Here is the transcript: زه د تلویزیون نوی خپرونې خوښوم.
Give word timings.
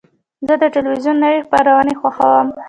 زه 0.47 0.53
د 0.61 0.63
تلویزیون 0.75 1.17
نوی 1.23 1.39
خپرونې 1.45 1.93
خوښوم. 1.99 2.47